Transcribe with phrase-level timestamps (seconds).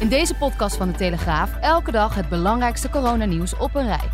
[0.00, 4.08] In deze podcast van de Telegraaf elke dag het belangrijkste coronanieuws op een rij.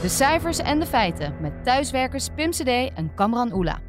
[0.00, 3.80] De cijfers en de feiten met thuiswerkers Pim CD en Kamran Oela.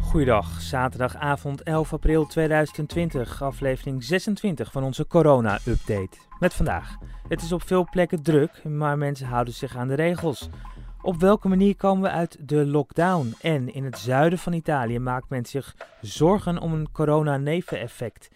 [0.00, 6.18] Goeiedag, zaterdagavond 11 april 2020, aflevering 26 van onze corona-update.
[6.38, 6.96] Met vandaag.
[7.28, 10.48] Het is op veel plekken druk, maar mensen houden zich aan de regels.
[11.02, 13.34] Op welke manier komen we uit de lockdown?
[13.40, 18.30] En in het zuiden van Italië maakt men zich zorgen om een corona-neveneffect.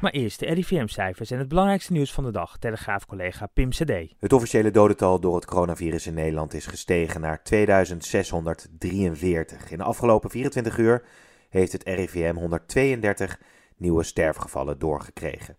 [0.00, 2.58] Maar eerst de RIVM-cijfers en het belangrijkste nieuws van de dag.
[2.58, 3.90] Telegraaf-collega Pim CD.
[4.18, 9.70] Het officiële dodental door het coronavirus in Nederland is gestegen naar 2643.
[9.70, 11.04] In de afgelopen 24 uur
[11.48, 13.40] heeft het RIVM 132
[13.76, 15.56] nieuwe sterfgevallen doorgekregen.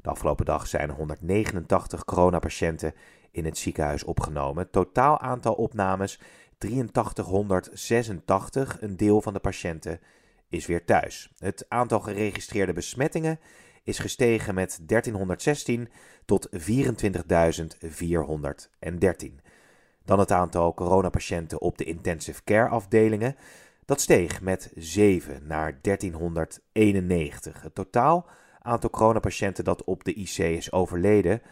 [0.00, 2.94] De afgelopen dag zijn 189 coronapatiënten
[3.30, 4.70] in het ziekenhuis opgenomen.
[4.70, 6.20] Totaal aantal opnames
[6.58, 8.76] 8386.
[8.80, 10.00] Een deel van de patiënten
[10.48, 11.30] is weer thuis.
[11.38, 13.38] Het aantal geregistreerde besmettingen
[13.86, 15.88] is gestegen met 1316
[16.24, 16.60] tot 24.413.
[20.04, 23.36] Dan het aantal coronapatiënten op de intensive care afdelingen.
[23.84, 27.62] Dat steeg met 7 naar 1391.
[27.62, 28.26] Het totaal
[28.66, 31.42] aantal coronapatiënten dat op de IC is overleden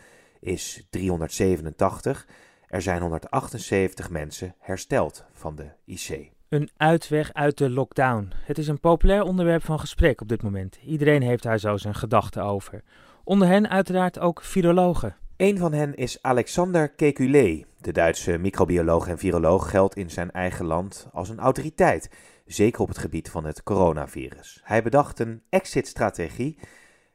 [0.41, 2.27] is 387.
[2.67, 6.34] Er zijn 178 mensen hersteld van de IC.
[6.55, 8.33] Een uitweg uit de lockdown.
[8.45, 10.79] Het is een populair onderwerp van gesprek op dit moment.
[10.87, 12.83] Iedereen heeft daar zo zijn gedachten over.
[13.25, 15.17] Onder hen uiteraard ook virologen.
[15.37, 17.65] Een van hen is Alexander Kekulé.
[17.81, 22.11] De Duitse microbioloog en viroloog geldt in zijn eigen land als een autoriteit,
[22.47, 24.61] zeker op het gebied van het coronavirus.
[24.65, 26.59] Hij bedacht een exit-strategie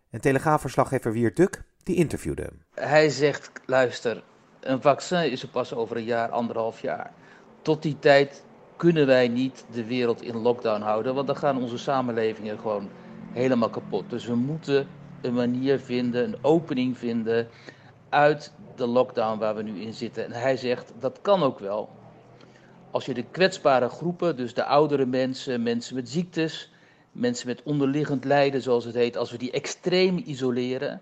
[0.09, 2.63] en telegraafverslaggever Wier Duk die interviewde hem.
[2.73, 4.23] Hij zegt, luister,
[4.59, 7.11] een vaccin is er pas over een jaar, anderhalf jaar.
[7.61, 8.43] Tot die tijd
[8.79, 12.89] kunnen wij niet de wereld in lockdown houden, want dan gaan onze samenlevingen gewoon
[13.29, 14.09] helemaal kapot.
[14.09, 14.87] Dus we moeten
[15.21, 17.47] een manier vinden, een opening vinden
[18.09, 20.25] uit de lockdown waar we nu in zitten.
[20.25, 21.89] En hij zegt, dat kan ook wel.
[22.91, 26.71] Als je de kwetsbare groepen, dus de oudere mensen, mensen met ziektes,
[27.11, 31.01] mensen met onderliggend lijden, zoals het heet, als we die extreem isoleren,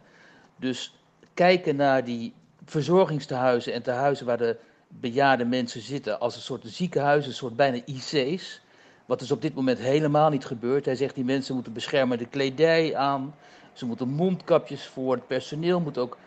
[0.55, 0.95] dus
[1.33, 2.33] kijken naar die
[2.65, 7.81] verzorgingstehuizen en tehuizen waar de bejaarde mensen zitten als een soort ziekenhuizen, een soort bijna
[7.85, 8.61] IC's.
[9.05, 10.85] Wat dus op dit moment helemaal niet gebeurt.
[10.85, 13.35] Hij zegt die mensen moeten beschermende kledij aan.
[13.73, 15.13] Ze moeten mondkapjes voor.
[15.13, 16.17] Het personeel moet ook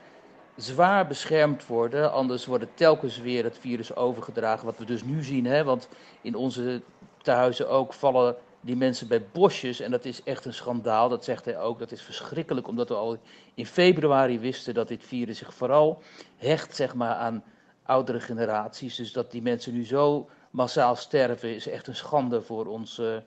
[0.56, 2.12] zwaar beschermd worden.
[2.12, 4.66] Anders wordt telkens weer het virus overgedragen.
[4.66, 5.44] Wat we dus nu zien.
[5.44, 5.64] Hè?
[5.64, 5.88] Want
[6.20, 6.82] in onze
[7.22, 9.80] tehuizen ook vallen die mensen bij bosjes.
[9.80, 11.78] En dat is echt een schandaal, dat zegt hij ook.
[11.78, 13.18] Dat is verschrikkelijk, omdat we al
[13.54, 16.02] in februari wisten dat dit virus zich vooral
[16.36, 17.42] hecht zeg maar, aan
[17.90, 18.96] oudere generaties.
[18.96, 23.22] Dus dat die mensen nu zo massaal sterven, is echt een schande voor, onze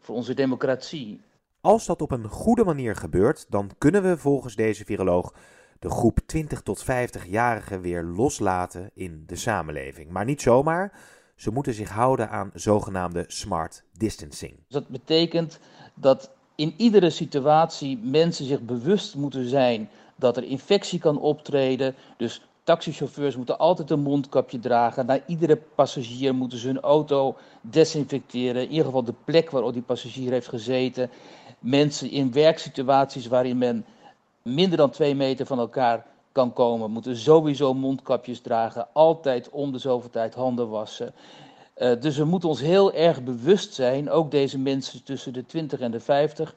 [0.00, 1.20] voor onze democratie.
[1.60, 5.34] Als dat op een goede manier gebeurt, dan kunnen we volgens deze viroloog
[5.78, 10.10] de groep 20 tot 50-jarigen weer loslaten in de samenleving.
[10.10, 10.92] Maar niet zomaar.
[11.36, 14.56] Ze moeten zich houden aan zogenaamde smart distancing.
[14.68, 15.58] Dat betekent
[15.94, 21.94] dat in iedere situatie mensen zich bewust moeten zijn dat er infectie kan optreden.
[22.16, 25.06] Dus taxichauffeurs moeten altijd een mondkapje dragen.
[25.06, 28.62] Na iedere passagier moeten ze hun auto desinfecteren.
[28.62, 31.10] In ieder geval de plek waar die passagier heeft gezeten.
[31.58, 33.84] Mensen in werksituaties waarin men
[34.42, 39.78] minder dan twee meter van elkaar kan komen, moeten sowieso mondkapjes dragen, altijd om de
[39.78, 41.14] zoveel tijd handen wassen.
[41.76, 45.80] Uh, dus we moeten ons heel erg bewust zijn, ook deze mensen tussen de 20
[45.80, 46.54] en de 50,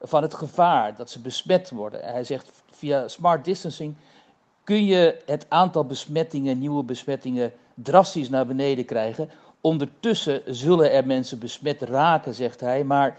[0.00, 2.00] van het gevaar dat ze besmet worden.
[2.04, 3.94] Hij zegt via smart distancing
[4.64, 9.30] kun je het aantal besmettingen, nieuwe besmettingen, drastisch naar beneden krijgen.
[9.60, 13.18] Ondertussen zullen er mensen besmet raken, zegt hij, maar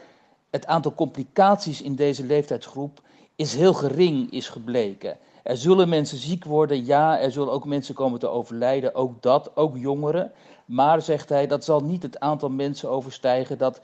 [0.49, 3.01] het aantal complicaties in deze leeftijdsgroep
[3.35, 5.17] is heel gering, is gebleken.
[5.43, 9.55] Er zullen mensen ziek worden, ja, er zullen ook mensen komen te overlijden, ook dat,
[9.55, 10.31] ook jongeren.
[10.65, 13.81] Maar, zegt hij, dat zal niet het aantal mensen overstijgen dat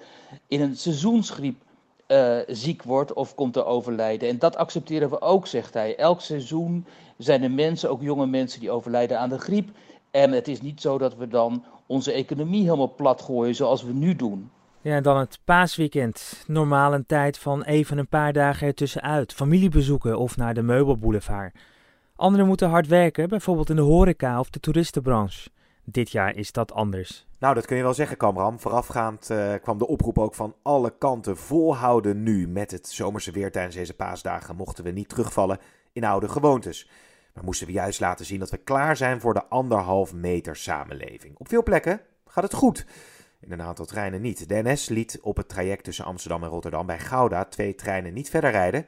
[0.47, 1.61] in een seizoensgriep
[2.11, 4.29] uh, ziek wordt of komt te overlijden.
[4.29, 5.95] En dat accepteren we ook, zegt hij.
[5.95, 6.85] Elk seizoen
[7.17, 9.69] zijn er mensen, ook jonge mensen, die overlijden aan de griep.
[10.11, 13.93] En het is niet zo dat we dan onze economie helemaal plat gooien zoals we
[13.93, 14.49] nu doen.
[14.81, 16.43] Ja, dan het paasweekend.
[16.47, 19.33] Normaal een tijd van even een paar dagen ertussenuit.
[19.33, 21.55] Familiebezoeken of naar de meubelboulevard.
[22.15, 25.49] Anderen moeten hard werken, bijvoorbeeld in de horeca of de toeristenbranche.
[25.91, 27.27] Dit jaar is dat anders.
[27.39, 28.59] Nou, dat kun je wel zeggen, Kamram.
[28.59, 31.37] Voorafgaand uh, kwam de oproep ook van alle kanten.
[31.37, 32.47] Volhouden nu.
[32.47, 35.59] Met het zomerse weer tijdens deze paasdagen mochten we niet terugvallen
[35.91, 36.89] in oude gewoontes.
[37.33, 41.37] Maar moesten we juist laten zien dat we klaar zijn voor de anderhalf meter samenleving.
[41.37, 42.85] Op veel plekken gaat het goed.
[43.39, 44.49] In een aantal treinen niet.
[44.49, 48.29] De NS liet op het traject tussen Amsterdam en Rotterdam bij Gouda twee treinen niet
[48.29, 48.85] verder rijden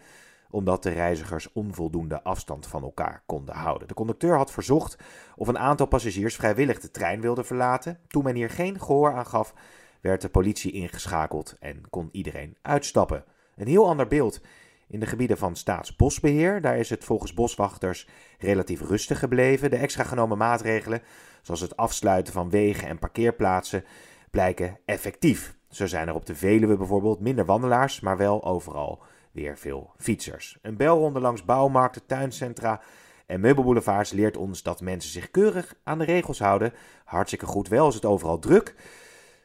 [0.52, 3.88] omdat de reizigers onvoldoende afstand van elkaar konden houden.
[3.88, 4.98] De conducteur had verzocht
[5.36, 8.00] of een aantal passagiers vrijwillig de trein wilden verlaten.
[8.08, 9.54] Toen men hier geen gehoor aan gaf,
[10.02, 13.24] werd de politie ingeschakeld en kon iedereen uitstappen.
[13.56, 14.42] Een heel ander beeld
[14.88, 16.62] in de gebieden van staatsbosbeheer.
[16.62, 18.08] Daar is het volgens boswachters
[18.40, 19.70] relatief rustig gebleven.
[19.70, 21.02] De extra genomen maatregelen,
[21.42, 23.84] zoals het afsluiten van wegen en parkeerplaatsen,
[24.32, 25.56] blijken effectief.
[25.70, 30.58] Zo zijn er op de Veluwe bijvoorbeeld minder wandelaars, maar wel overal weer veel fietsers.
[30.62, 32.82] Een belronde langs bouwmarkten, tuincentra
[33.26, 36.74] en meubelboulevards leert ons dat mensen zich keurig aan de regels houden.
[37.06, 38.76] Hartstikke goed, wel is het overal druk.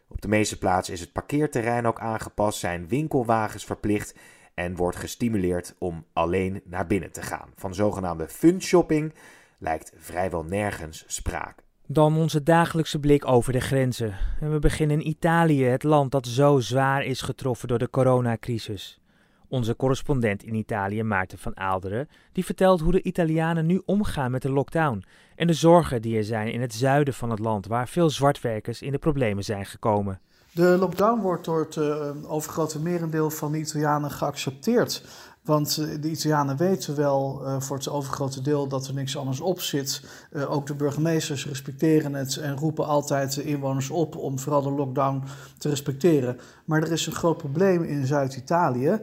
[0.08, 4.14] Op de meeste plaatsen is het parkeerterrein ook aangepast, zijn winkelwagens verplicht
[4.54, 7.50] en wordt gestimuleerd om alleen naar binnen te gaan.
[7.54, 9.14] Van zogenaamde fun shopping
[9.58, 11.62] lijkt vrijwel nergens sprake.
[11.86, 14.18] Dan onze dagelijkse blik over de grenzen.
[14.40, 19.00] En we beginnen in Italië, het land dat zo zwaar is getroffen door de coronacrisis.
[19.48, 24.42] Onze correspondent in Italië, Maarten van Aalderen, die vertelt hoe de Italianen nu omgaan met
[24.42, 25.04] de lockdown
[25.34, 28.82] en de zorgen die er zijn in het zuiden van het land, waar veel zwartwerkers
[28.82, 30.20] in de problemen zijn gekomen.
[30.52, 35.04] De lockdown wordt door het uh, overgrote merendeel van de Italianen geaccepteerd.
[35.46, 39.40] Want eh, de Italianen weten wel uh, voor het overgrote deel dat er niks anders
[39.40, 40.02] op zit.
[40.32, 44.70] Uh, ook de burgemeesters respecteren het en roepen altijd de inwoners op om vooral de
[44.70, 45.22] lockdown
[45.58, 46.38] te respecteren.
[46.64, 49.00] Maar er is een groot probleem in Zuid-Italië,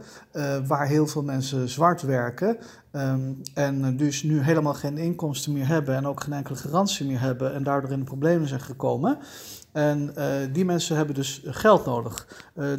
[0.67, 2.57] waar heel veel mensen zwart werken.
[2.91, 7.19] Um, en dus nu helemaal geen inkomsten meer hebben en ook geen enkele garantie meer
[7.19, 9.17] hebben en daardoor in de problemen zijn gekomen.
[9.71, 10.13] En
[10.51, 12.27] die mensen hebben dus geld nodig.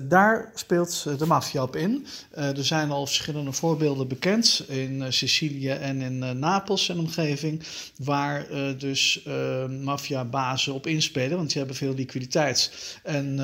[0.02, 2.06] Daar speelt de maffia op in.
[2.30, 7.62] Er zijn al verschillende voorbeelden bekend in Sicilië en in Napels en omgeving,
[7.96, 8.46] waar
[8.78, 9.20] dus
[9.82, 12.72] maffiabazen op inspelen, want die hebben veel liquiditeit.
[13.02, 13.36] En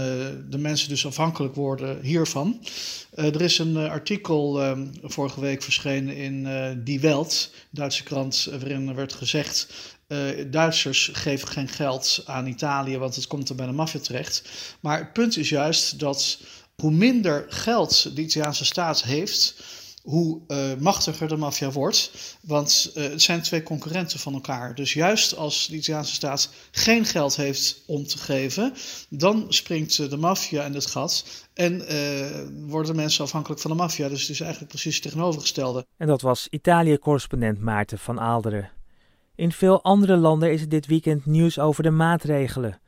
[0.50, 2.60] de mensen dus afhankelijk worden hiervan.
[3.14, 6.48] er is een artikel vorige week verschenen in
[6.84, 9.68] Die Welt, Duitse krant, waarin werd gezegd
[10.50, 14.42] Duitsers geven geen geld aan Italië, want het komt er bij de maffia terecht.
[14.80, 16.38] Maar het punt is juist dat
[16.76, 19.54] hoe minder geld de Italiaanse staat heeft,
[20.02, 22.12] hoe uh, machtiger de maffia wordt.
[22.40, 24.74] Want uh, het zijn twee concurrenten van elkaar.
[24.74, 28.72] Dus juist als de Italiaanse staat geen geld heeft om te geven,
[29.08, 31.24] dan springt de maffia in het gat.
[31.54, 31.84] En
[32.68, 34.08] worden mensen afhankelijk van de maffia.
[34.08, 35.86] Dus het is eigenlijk precies het tegenovergestelde.
[35.96, 38.70] En dat was Italië-correspondent Maarten van Aalderen.
[39.34, 42.80] In veel andere landen is het dit weekend nieuws over de maatregelen.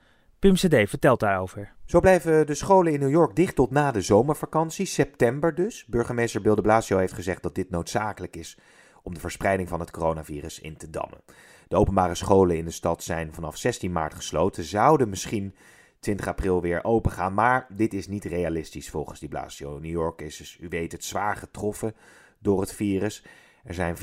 [0.43, 1.73] Pim CD vertelt daarover.
[1.85, 5.85] Zo blijven de scholen in New York dicht tot na de zomervakantie, september dus.
[5.87, 8.59] Burgemeester Bill de Blasio heeft gezegd dat dit noodzakelijk is
[9.03, 11.21] om de verspreiding van het coronavirus in te dammen.
[11.69, 15.55] De openbare scholen in de stad zijn vanaf 16 maart gesloten, zouden misschien
[16.01, 19.79] 20 april weer open gaan, maar dit is niet realistisch volgens die Blasio.
[19.79, 21.95] New York is, dus, u weet het, zwaar getroffen
[22.39, 23.25] door het virus.
[23.65, 23.97] Er zijn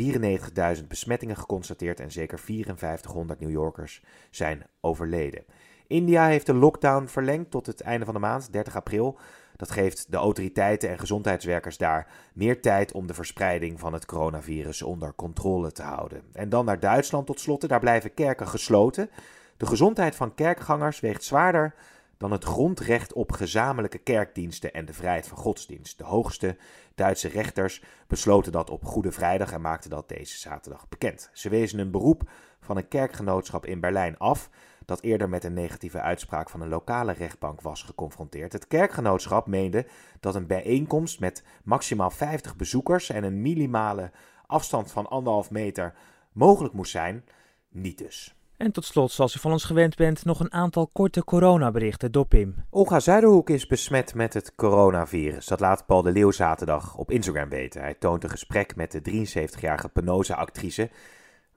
[0.77, 5.43] 94.000 besmettingen geconstateerd en zeker 5400 New Yorkers zijn overleden.
[5.89, 9.17] India heeft de lockdown verlengd tot het einde van de maand, 30 april.
[9.55, 14.81] Dat geeft de autoriteiten en gezondheidswerkers daar meer tijd om de verspreiding van het coronavirus
[14.81, 16.21] onder controle te houden.
[16.33, 17.67] En dan naar Duitsland tot slot.
[17.67, 19.09] Daar blijven kerken gesloten.
[19.57, 21.73] De gezondheid van kerkgangers weegt zwaarder
[22.17, 25.97] dan het grondrecht op gezamenlijke kerkdiensten en de vrijheid van godsdienst.
[25.97, 26.57] De hoogste
[26.95, 31.29] Duitse rechters besloten dat op Goede Vrijdag en maakten dat deze zaterdag bekend.
[31.33, 32.29] Ze wezen een beroep
[32.59, 34.49] van een kerkgenootschap in Berlijn af
[34.89, 38.53] dat eerder met een negatieve uitspraak van een lokale rechtbank was geconfronteerd.
[38.53, 39.85] Het kerkgenootschap meende
[40.19, 44.11] dat een bijeenkomst met maximaal 50 bezoekers en een minimale
[44.45, 45.93] afstand van anderhalf meter
[46.31, 47.25] mogelijk moest zijn.
[47.69, 48.33] Niet dus.
[48.57, 52.25] En tot slot, zoals u van ons gewend bent, nog een aantal korte coronaberichten door
[52.25, 52.55] Pim.
[52.69, 55.45] Olga Zuiderhoek is besmet met het coronavirus.
[55.45, 57.81] Dat laat Paul de Leeuw zaterdag op Instagram weten.
[57.81, 60.89] Hij toont een gesprek met de 73-jarige Penosa-actrice,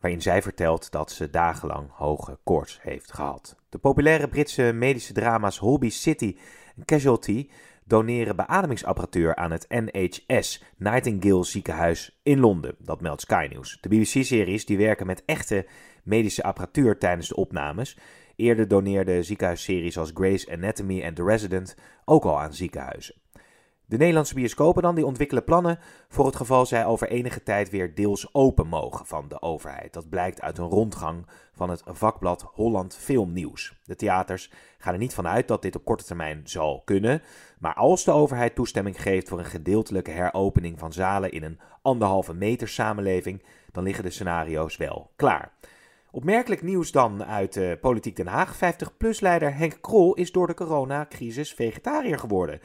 [0.02, 3.56] waarin zij vertelt dat ze dagenlang hoge koorts heeft gehad.
[3.68, 6.36] De populaire Britse medische drama's Holby City
[6.76, 7.48] en Casualty
[7.84, 12.74] doneren beademingsapparatuur aan het NHS Nightingale ziekenhuis in Londen.
[12.78, 13.78] Dat meldt Sky News.
[13.80, 15.66] De BBC-series die werken met echte
[16.02, 17.98] medische apparatuur tijdens de opnames.
[18.36, 23.21] Eerder doneerde ziekenhuisseries als Grey's Anatomy en The Resident ook al aan ziekenhuizen.
[23.92, 27.94] De Nederlandse bioscopen dan, die ontwikkelen plannen voor het geval zij over enige tijd weer
[27.94, 29.92] deels open mogen van de overheid.
[29.92, 33.74] Dat blijkt uit een rondgang van het vakblad Holland Filmnieuws.
[33.84, 37.22] De theaters gaan er niet van uit dat dit op korte termijn zal kunnen,
[37.58, 42.34] maar als de overheid toestemming geeft voor een gedeeltelijke heropening van zalen in een anderhalve
[42.34, 45.52] meter samenleving, dan liggen de scenario's wel klaar.
[46.10, 48.56] Opmerkelijk nieuws dan uit uh, Politiek Den Haag.
[48.56, 52.60] 50PLUS-leider Henk Krol is door de coronacrisis vegetariër geworden.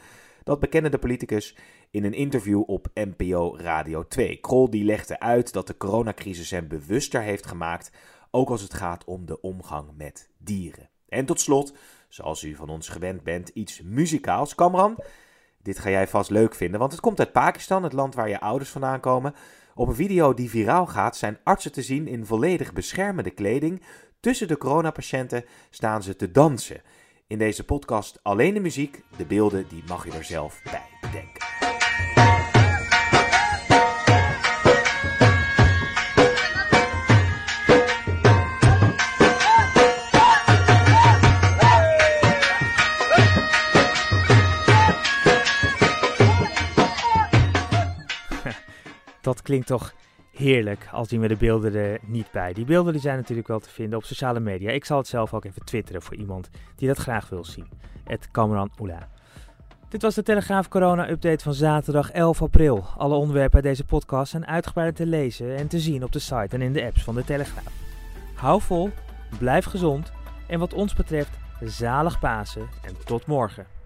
[0.48, 1.56] Dat bekende de politicus
[1.90, 4.36] in een interview op NPO Radio 2.
[4.36, 7.90] Krol die legde uit dat de coronacrisis hem bewuster heeft gemaakt,
[8.30, 10.88] ook als het gaat om de omgang met dieren.
[11.08, 11.74] En tot slot,
[12.08, 14.54] zoals u van ons gewend bent, iets muzikaals.
[14.54, 14.98] Kamran,
[15.62, 18.40] dit ga jij vast leuk vinden, want het komt uit Pakistan, het land waar je
[18.40, 19.34] ouders vandaan komen.
[19.74, 23.82] Op een video die viraal gaat zijn artsen te zien in volledig beschermende kleding.
[24.20, 26.82] Tussen de coronapatiënten staan ze te dansen.
[27.28, 31.46] In deze podcast alleen de muziek, de beelden die mag je er zelf bij bedenken.
[49.20, 49.94] Dat klinkt toch
[50.38, 52.52] heerlijk als die met de beelden er niet bij.
[52.52, 54.70] Die beelden die zijn natuurlijk wel te vinden op sociale media.
[54.70, 57.68] Ik zal het zelf ook even twitteren voor iemand die dat graag wil zien.
[58.04, 59.08] Het Cameron Oela.
[59.88, 62.84] Dit was de Telegraaf Corona Update van zaterdag 11 april.
[62.96, 66.48] Alle onderwerpen uit deze podcast zijn uitgebreid te lezen en te zien op de site
[66.48, 67.72] en in de apps van de Telegraaf.
[68.34, 68.90] Hou vol,
[69.38, 70.12] blijf gezond
[70.46, 73.77] en wat ons betreft zalig Pasen en tot morgen.